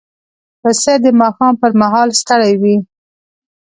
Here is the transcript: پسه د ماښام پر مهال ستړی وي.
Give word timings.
پسه 0.61 0.93
د 1.03 1.05
ماښام 1.21 1.53
پر 1.61 1.71
مهال 1.81 2.09
ستړی 2.21 2.53
وي. 2.61 2.77